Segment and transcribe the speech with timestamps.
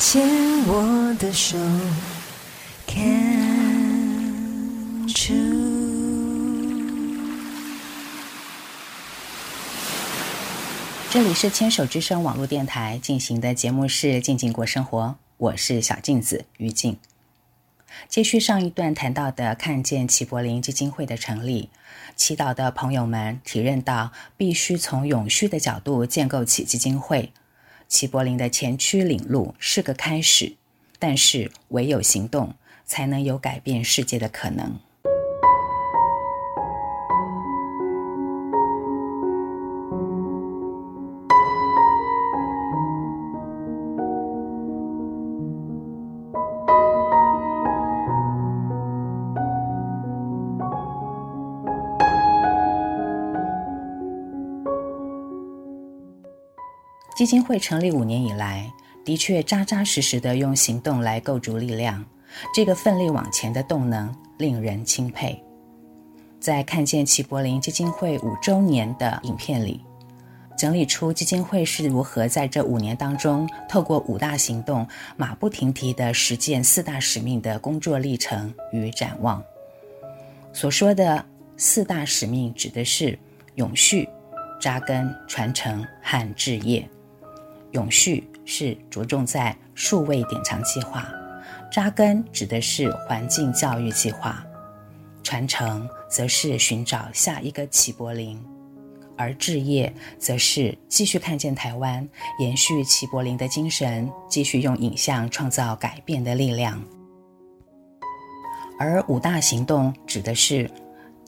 [0.00, 0.26] 牵
[0.66, 1.58] 我的手
[2.86, 4.26] ，Can
[5.06, 5.36] choose。
[11.10, 15.02] 这里是牵手之声网络电台进行的节目是《静静过生活》，
[15.36, 16.96] 我是小镜子于静。
[18.08, 21.68] 接续上一段谈到的，看见齐柏林基金会的成立，
[22.16, 27.34] 祈祷的朋友们体认到，必须从永续的角度建构起基金会。
[27.90, 30.54] 齐柏林的前驱领路是个开始，
[31.00, 32.54] 但是唯有行动，
[32.86, 34.78] 才能有改变世界的可能。
[57.20, 58.72] 基金会成立五年以来，
[59.04, 62.02] 的确扎扎实实地用行动来构筑力量。
[62.54, 65.38] 这个奋力往前的动能令人钦佩。
[66.40, 69.82] 在看见齐柏林基金会五周年的影片里，
[70.56, 74.88] 整理出基金会是如何在这五年当中，透过五大行动，
[75.18, 79.44] 马不停蹄地实践四大使命的工作历程与展望。
[80.54, 81.22] 所说的
[81.58, 83.18] 四大使命，指的是
[83.56, 84.08] 永续、
[84.58, 86.88] 扎根、传承和置业。
[87.72, 91.08] 永续是着重在数位典藏计划，
[91.70, 94.44] 扎根指的是环境教育计划，
[95.22, 98.38] 传承则是寻找下一个齐柏林，
[99.16, 102.06] 而志业则是继续看见台湾，
[102.38, 106.82] 延续齐柏林的精神，继续用影像创造改变的力量。
[108.78, 110.68] 而五大行动指的是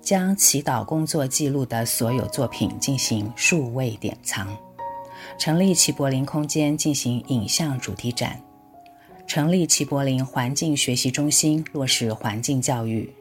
[0.00, 4.48] 将祈祷工作记录的所有作品进行数位典藏。
[5.38, 8.41] 成立齐柏林空间进行影像主题展，
[9.27, 13.12] 成立齐柏林环境学习中心落实环境教育，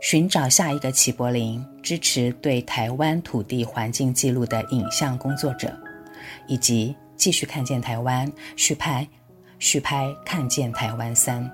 [0.00, 5.76] 寻找下一个齐柏林，支持对台湾土地环境记录的影像工作者，
[6.46, 9.08] 以及继续看见台湾续拍
[9.58, 11.50] 续拍看见台湾三，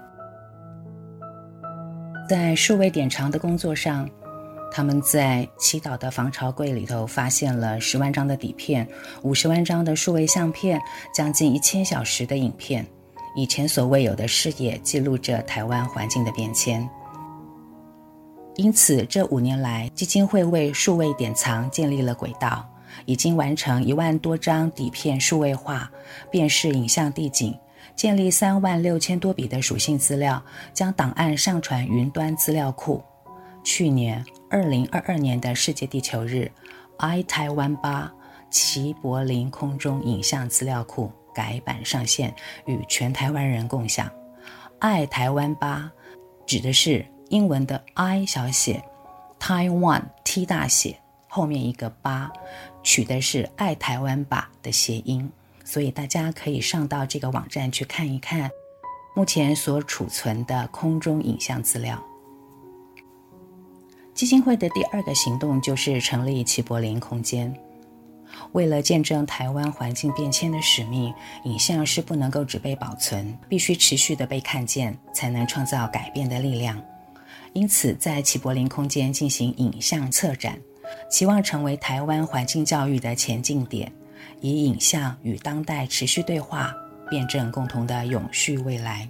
[2.29, 4.09] 在数位典藏的工作上。
[4.71, 8.87] 他们在祈祷的防潮柜里头发现了十万张的底片、
[9.23, 10.81] 五十万张的数位相片、
[11.13, 12.87] 将近一千小时的影片，
[13.35, 16.89] 以前所未有的视野记录着台湾环境的变迁。
[18.57, 22.69] 因此，这五年来，基金会为数位典藏建立了轨道，
[23.07, 25.91] 已经完成一万多张底片数位化，
[26.31, 27.57] 辨识影像地景，
[27.97, 30.43] 建立三万六千多笔的属性资料，
[30.75, 33.03] 将档案上传云端资料库。
[33.65, 34.25] 去年。
[34.51, 36.51] 二零二二年的世界地球日
[36.97, 38.11] ，I Taiwan 八
[38.51, 44.11] 齐柏林空中影像资料库改版上线，与全台湾人共享。
[44.79, 45.93] 爱台湾八
[46.47, 48.83] 指的是英文的 I 小写
[49.39, 50.99] ，Taiwan T 大写，
[51.29, 52.33] 后面一个八，
[52.83, 55.31] 取的是爱台湾吧的谐音，
[55.63, 58.51] 所以大家可以上到这个网站去看一看，
[59.15, 62.03] 目前所储存的空中影像资料。
[64.19, 67.55] 基金会的第二个行动就是成立齐柏林空间。
[68.51, 71.15] 为了见证台湾环境变迁的使命，
[71.45, 76.83] 影像是不能够只被保存，必须持续的被看见，才能创造改变的力量。
[77.53, 80.59] 因此，在齐柏林空间进行影像策展，
[81.09, 83.93] 期望成为台湾环境教育的前进点，
[84.41, 86.75] 以影像与当代持续对话，
[87.09, 89.09] 辩证共同的永续未来。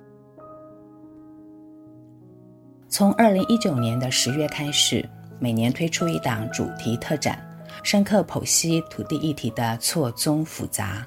[2.91, 5.07] 从二零一九年的十月开始，
[5.39, 7.39] 每年推出一档主题特展，
[7.83, 11.07] 深刻剖析土地议题的错综复杂。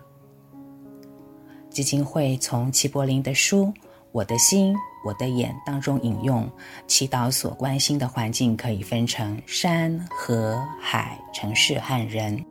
[1.71, 3.65] 基金会从齐柏林的书
[4.11, 6.47] 《我的心，我的眼》当中引用，
[6.85, 12.45] 祈祷所关心的环境可以分成山、河、海、城市和人。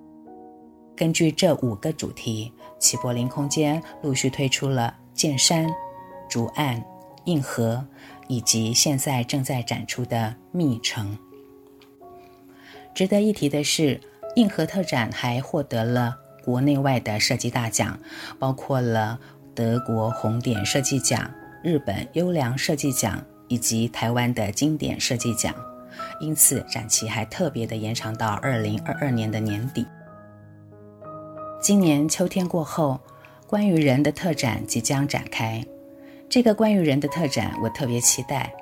[0.96, 5.72] 根据这五个主题，齐柏林空间陆续推出了见山、
[6.28, 6.82] 竹岸、
[7.24, 7.86] 硬核。
[8.30, 11.18] 以及现在正在展出的密城。
[12.94, 14.00] 值得一提的是，
[14.36, 17.98] 硬核特展还获得了国内外的设计大奖，
[18.38, 19.18] 包括了
[19.52, 21.28] 德国红点设计奖、
[21.64, 25.52] 日本优良设计奖以及台湾的经典设计奖，
[26.20, 29.84] 因此展期还特别的延长到二零二二年的年底。
[31.60, 33.00] 今年秋天过后，
[33.48, 35.64] 关于人的特展即将展开。
[36.30, 38.54] 这个关于人的特展，我特别期待，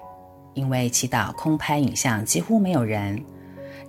[0.54, 3.22] 因为祈祷空拍影像几乎没有人。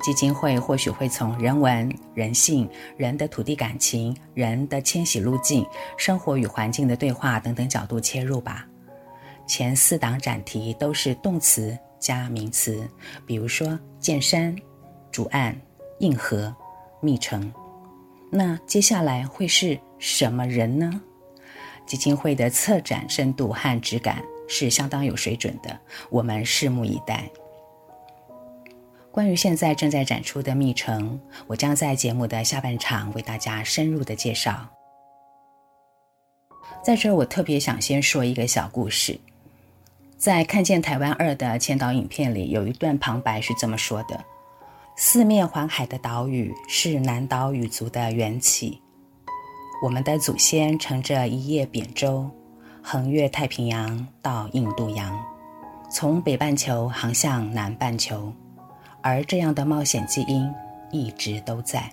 [0.02, 5.66] 基金会或许会从人文、人性、人的土地感情、人的迁徙路径、
[5.98, 8.68] 生活与环境的对话等等角度切入吧。
[9.48, 12.86] 前四档展题都是动词加名词，
[13.26, 14.54] 比如说见山、
[15.10, 15.58] 竹岸、
[16.00, 16.54] 硬核、
[17.00, 17.50] 密城。
[18.30, 21.02] 那接下来会是什么人呢？
[21.90, 25.76] 基金会的策展深度和质感是相当有水准的，
[26.12, 27.28] 我们拭目以待。
[29.12, 34.70] 关于现在正在展出的密城，我将在节目的下半场为大家深入的介绍。
[36.84, 39.20] 在这儿，我特别想先说一个小故事。
[40.16, 44.24] 在《看见台湾二》的前导影片里，有一段旁白是这么说的
[44.96, 48.80] ：“四面环海的岛屿是南岛语族的缘起，
[49.82, 52.30] 我们的祖先乘着一叶扁舟，
[52.82, 55.18] 横越太平洋到印度洋，
[55.90, 58.34] 从北半球航向南半球。”
[59.02, 60.46] 而这样的冒险基因
[60.92, 61.90] 一直都在。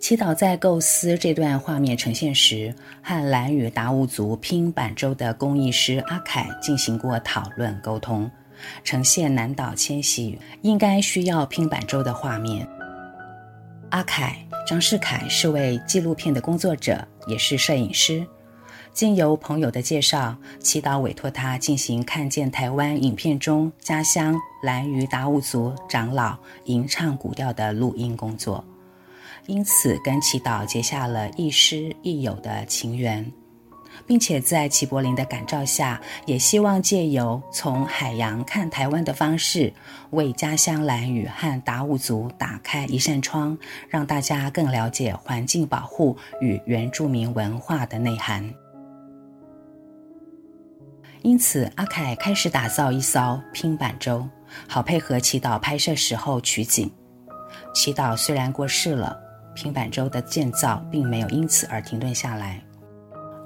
[0.00, 8.30] 祈祷在构思这段画面呈现时，和兰屿达悟族拼板舟的工艺师阿凯进行过讨论沟通，
[8.82, 12.66] 呈现南岛迁徙应该需要拼板舟的画面。
[13.90, 18.26] 阿凯张世凯是位纪录片的工作者，也是摄影师。
[18.94, 28.64] 经由朋友的介绍，祈祷委托他进行《看见台湾》影片中家乡兰屿达悟族长老吟唱古调的录音工作，
[29.46, 33.30] 因此跟祈祷结下了亦师亦友的情缘，
[34.06, 39.72] 并且在齐柏林的感召下，也希望借由从海洋看台湾的方式，
[40.10, 43.56] 为家乡兰屿和达悟族打开一扇窗，
[43.88, 48.48] 让大家更了解环境保护与原住民文化的内涵。
[51.22, 54.28] 因此，阿凯开始打造一艘拼板舟，
[54.68, 56.90] 好配合祈祷拍摄时候取景。
[57.74, 59.18] 祈祷虽然过世了，
[59.54, 62.62] 拼板舟的建造并没有因此而停顿下来。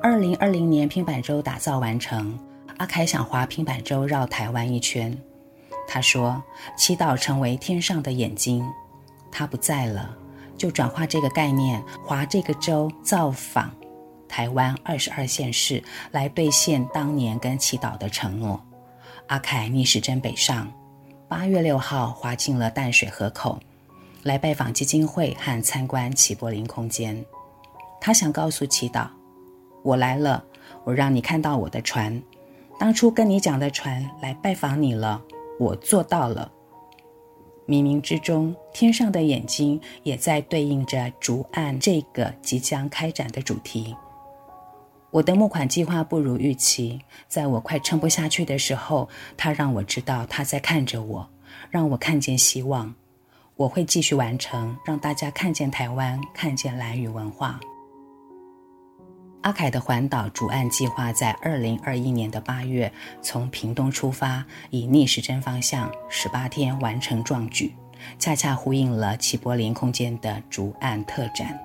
[0.01, 2.39] 二零二零年，拼板舟打造完成，
[2.77, 5.17] 阿凯想划拼板舟绕台湾一圈。
[5.89, 6.41] 他说
[6.79, 8.65] ：“祈祷成为天上的眼睛，
[9.33, 10.17] 他不在了，
[10.57, 13.73] 就转化这个概念，划这个舟造访。”
[14.29, 18.63] 台湾二十二县市来兑现当年跟祈祷的承诺。
[19.27, 20.73] 阿凯逆时针北上，
[21.27, 23.59] 八月六号划进了淡水河口，
[24.23, 27.25] 来拜访基金会和参观齐柏林空间。
[28.01, 29.09] 他想告诉祈祷
[29.83, 30.45] ：“我来了，
[30.85, 32.23] 我让你看到我的船。
[32.79, 35.23] 当初跟你讲的船来拜访你了，
[35.59, 36.51] 我做到了。”
[37.67, 43.95] 冥冥之中，天上的眼睛也在对应着竹岸这个即将开展的主题。
[45.11, 51.29] 我的募款计划不如预期，在我快撑不下去的时候，他让我知道他在看着我，
[51.71, 52.95] 让我看见希望。
[53.57, 57.59] 我会继续完成，让大家看见台湾，看见兰屿文化。
[59.43, 62.93] 阿凯的环岛逐岸计划在二零二一年的八月
[63.23, 67.75] 从屏东出发，以逆时针方向，十八天完成壮举，
[68.19, 71.59] 恰恰呼应了齐柏林空间的逐岸特展。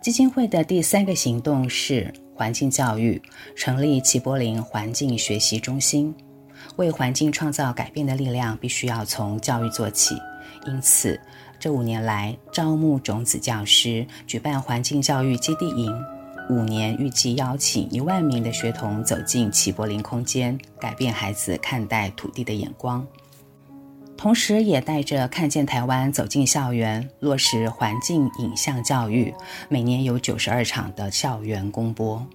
[0.00, 2.12] 基金会的第三个行动是。
[2.32, 3.20] 环境教育，
[3.54, 6.14] 成立齐柏林环境学习中心，
[6.76, 10.16] 为环境创造改变的力量，必须要从教育做起。
[10.66, 11.20] 因此，
[11.58, 15.94] 这五年来招募种子教师，举办环境教育基地营，
[16.50, 23.06] 五年预计邀请一万名的学童走进齐柏林空间，改变孩子看待土地的眼光。
[24.16, 29.32] 同时，也带着看见台湾走进校园，落实环境影像教育。
[29.68, 32.26] 每年有九十二场的校园公播。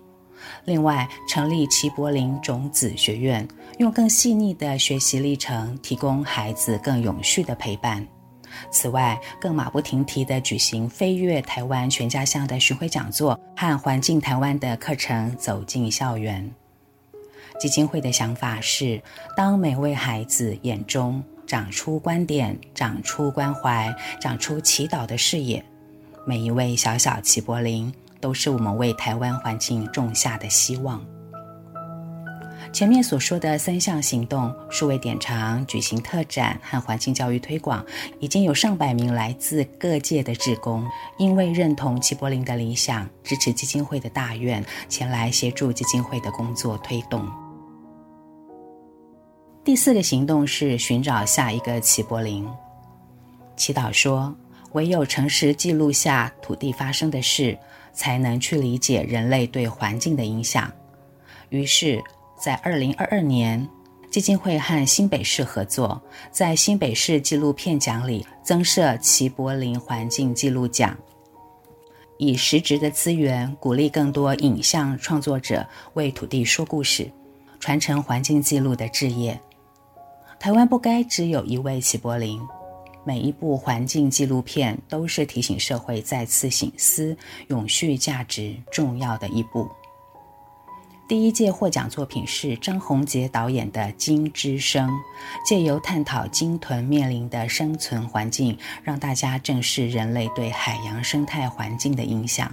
[0.63, 3.45] 另外，成立齐柏林种子学院，
[3.79, 8.07] 用更细腻的学习历程，提供孩子更永续的陪伴。
[8.71, 16.50] 此外，更马不停蹄地举行飞越台湾全家乡的巡回讲座和环境台湾的课程，走进校园。
[17.59, 19.01] 基金会的想法是，
[19.35, 25.63] 当每位孩子眼中，长出观点，长出关怀，长出祈祷的视野。
[26.25, 31.01] 每一位小小齐柏林，都是我们为台湾环境种下的希望。
[32.75, 37.82] 前面所说的三项行动——数位典藏、举行特展和环境教育推广，
[38.20, 40.86] 已经有上百名来自各界的志工，
[41.17, 47.25] 因为认同齐柏林的理想，支持基金会的大愿，前来协助基金会的工作推动。
[49.63, 52.46] 第四个行动是寻找下一个齐柏林。
[53.55, 54.36] 祈祷说
[54.75, 57.58] ：“唯有诚实记录下土地发生的事，
[57.94, 60.70] 才能去理解人类对环境的影响。”
[61.48, 62.03] 于是。
[62.45, 63.67] 在二零二二年，
[64.11, 65.99] 基金会和新北市合作，
[66.29, 70.95] 在新北市纪录片奖里增设齐柏林环境纪录奖，
[72.19, 77.11] 以实质的资源鼓励更多影像创作者为土地说故事，
[77.59, 79.41] 传承环境纪录的志业。
[80.39, 82.39] 台湾不该只有一位齐柏林，
[83.03, 89.67] 每一部环境纪录片都是提醒社会再次醒思永续价值重要的一步。
[91.07, 94.89] 第一届获奖作品是张宏杰导演的《鲸之声》，
[95.47, 102.51] 借由探讨鲸豚面临的生存环境，让大家正视人类对海洋生态环境的影响。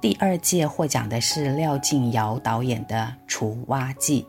[0.00, 4.22] 第二届获奖的是廖静尧导演的《除蛙记》，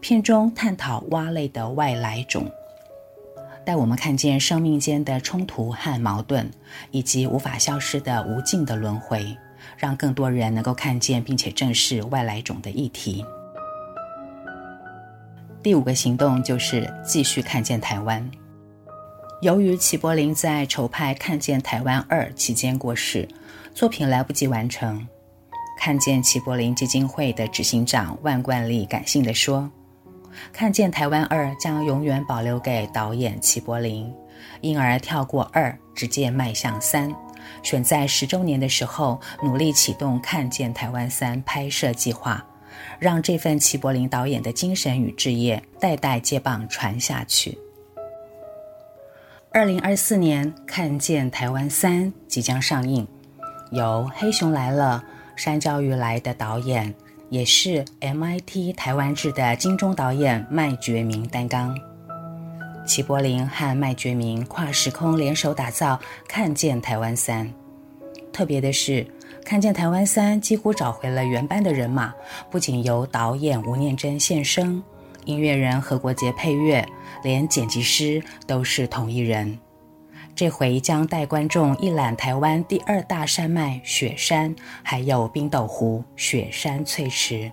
[0.00, 2.46] 片中探讨蛙类的外来种，
[3.64, 6.50] 带我们看见生命间的冲突和矛盾，
[6.90, 9.34] 以及无法消失的无尽的轮回。
[9.76, 13.24] 让更多人能够看见并且正视外来种的议题。
[15.62, 18.30] 第五个行动就是继续看见台湾。
[19.42, 23.28] 由于齐柏林在筹拍《看见台湾二》期间过世，
[23.74, 25.06] 作品来不及完成。
[25.78, 29.70] 看见齐柏林基金会的执行长万冠利感性地说
[30.54, 34.10] ：“看见台湾二将永远保留给导演齐柏林，
[34.62, 37.14] 因而跳过二，直接迈向三。”
[37.62, 42.44] 选在十周年的时候，努力启动《看见台湾三》拍摄计划，
[42.98, 47.58] 让这份齐柏林导演的精神与志业代代接棒传下去。
[49.52, 53.06] 二零二四年，《看见台湾三》即将上映，
[53.70, 55.02] 由《黑熊来了》
[55.42, 56.94] 山椒鱼来的导演，
[57.30, 61.74] 也是 MIT 台湾制的金钟导演麦觉明担纲。
[62.86, 65.94] 齐柏林和麦觉明跨时空联手打造
[66.28, 67.44] 《看见台湾三》，
[68.32, 69.02] 特别的是，
[69.44, 72.14] 《看见台湾三》几乎找回了原班的人马，
[72.48, 74.82] 不仅由导演吴念真现身，
[75.24, 76.86] 音乐人何国杰配乐，
[77.24, 79.58] 连剪辑师都是同一人。
[80.36, 87.50] 这回将带观众一览台湾第二大山脉雪山，还有冰斗湖雪山翠池。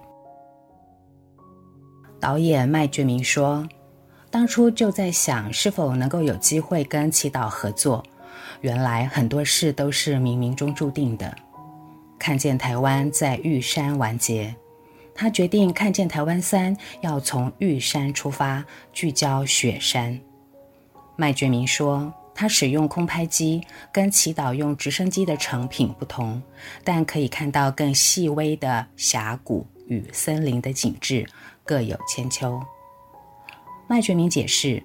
[2.19, 3.67] 导演麦觉明说。
[4.33, 8.03] 当初就在想是否能够有机会跟祈祷合作，
[8.61, 11.37] 原来很多事都是冥冥中注定的。
[12.17, 14.55] 看见台湾在玉山完结，
[15.13, 20.19] 他决定看见台湾三要从玉山出发，聚焦雪山。
[21.15, 23.61] 麦觉明说，他使用空拍机，
[23.91, 26.41] 跟祈祷用直升机的成品不同，
[26.83, 31.23] 但可以看到更细微的峡谷与森林的景致，
[31.63, 32.59] 各有千秋。
[33.93, 34.81] 麦觉明解释，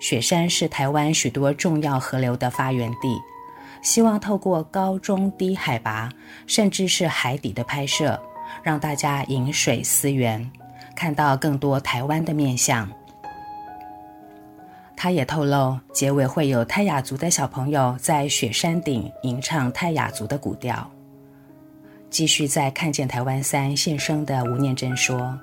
[0.00, 3.18] 雪山是台湾许多重要河流的发源地，
[3.80, 6.10] 希望透过高中低海拔，
[6.46, 8.20] 甚至是海底的拍摄，
[8.62, 10.50] 让大家饮水思源，
[10.94, 12.86] 看到更多台湾的面相。
[14.94, 20.86] 他也透露，结尾会有泰雅族的小朋友在雪山顶吟唱泰雅族的古调。
[22.10, 25.34] 继续在看见台湾三现身的吴念真说。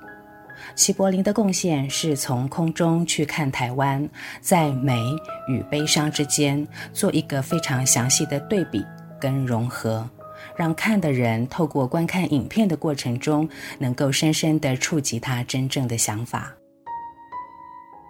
[0.76, 4.08] 齐柏林的贡献是从空中去看台湾，
[4.42, 5.00] 在美
[5.48, 8.86] 与悲伤之间做一个非常详细的对比
[9.20, 10.08] 跟融合，
[10.56, 13.48] 让看的人透过观看影片的过程中，
[13.80, 16.54] 能够深深地触及他真正的想法。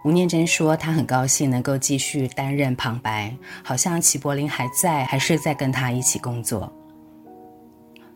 [0.04, 6.72] 吴念真说，他很高兴能够继续担任旁白，好像齐柏林还在，还是在跟他一起工作。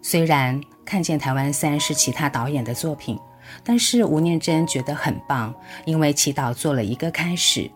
[0.01, 3.19] 虽然看见台湾三是其他导演的作品。
[3.65, 5.55] 但是吴念真觉得很棒，
[5.85, 7.71] 因为祈祷做了一个开始。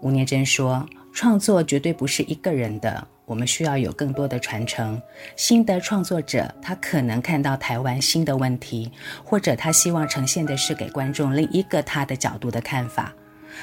[0.00, 5.00] 吴念真说：“创作绝对不是一个人的，我们需要有更多的传承。
[5.36, 8.90] 新的创作者，他可能看到台湾新的问题，
[9.22, 13.12] 或者他希望呈现的是给观众另一个他的角度的看法。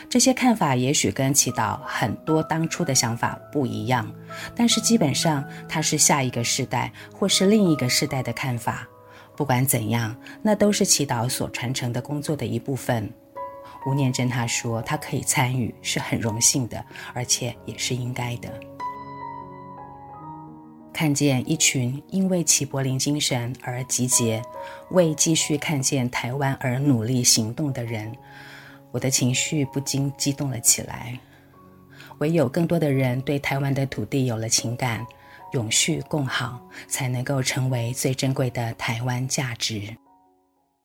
[0.07, 4.07] 这些看法也许跟祈祷很多当初的想法不一样，
[4.53, 8.87] 但是基本上他是下一个世代或是另一个世代的看法。”
[9.37, 13.07] 不管怎样，那都是祈祷所传承的工作的一部分。
[13.85, 18.51] 吴念真他说，他可以参与是很荣幸的，而且也是应该的。
[20.91, 24.41] 看见一群因为齐柏林精神而集结、
[24.89, 28.11] 为继续看见台湾而努力行动的人，
[28.91, 31.17] 我的情绪不禁激动了起来。
[32.17, 35.05] 唯有更多的人对台湾的土地有了情感，
[35.53, 39.95] 永续共好，才能够成为最珍贵的台湾价值。